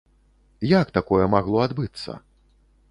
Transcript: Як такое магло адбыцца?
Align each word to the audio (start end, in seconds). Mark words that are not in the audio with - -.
Як 0.71 0.87
такое 0.97 1.25
магло 1.37 1.59
адбыцца? 1.67 2.11